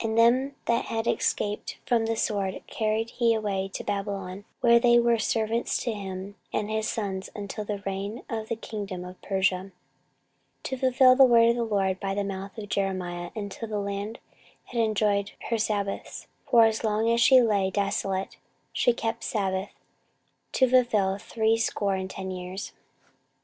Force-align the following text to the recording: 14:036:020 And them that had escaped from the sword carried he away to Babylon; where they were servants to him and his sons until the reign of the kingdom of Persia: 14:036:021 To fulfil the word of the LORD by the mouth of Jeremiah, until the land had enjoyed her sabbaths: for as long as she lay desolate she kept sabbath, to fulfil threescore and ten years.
14:036:020 0.00 0.08
And 0.08 0.18
them 0.18 0.56
that 0.64 0.84
had 0.86 1.06
escaped 1.06 1.78
from 1.86 2.06
the 2.06 2.16
sword 2.16 2.60
carried 2.66 3.10
he 3.10 3.32
away 3.34 3.70
to 3.72 3.84
Babylon; 3.84 4.44
where 4.62 4.80
they 4.80 4.98
were 4.98 5.16
servants 5.16 5.80
to 5.84 5.92
him 5.92 6.34
and 6.52 6.68
his 6.68 6.88
sons 6.88 7.30
until 7.36 7.64
the 7.64 7.78
reign 7.86 8.24
of 8.28 8.48
the 8.48 8.56
kingdom 8.56 9.04
of 9.04 9.22
Persia: 9.22 9.54
14:036:021 10.64 10.64
To 10.64 10.76
fulfil 10.76 11.14
the 11.14 11.24
word 11.24 11.50
of 11.50 11.54
the 11.54 11.62
LORD 11.62 12.00
by 12.00 12.16
the 12.16 12.24
mouth 12.24 12.58
of 12.58 12.68
Jeremiah, 12.68 13.30
until 13.36 13.68
the 13.68 13.78
land 13.78 14.18
had 14.64 14.80
enjoyed 14.80 15.30
her 15.50 15.56
sabbaths: 15.56 16.26
for 16.48 16.64
as 16.64 16.82
long 16.82 17.08
as 17.08 17.20
she 17.20 17.40
lay 17.40 17.70
desolate 17.70 18.38
she 18.72 18.92
kept 18.92 19.22
sabbath, 19.22 19.70
to 20.50 20.68
fulfil 20.68 21.16
threescore 21.16 21.94
and 21.94 22.10
ten 22.10 22.32
years. 22.32 22.72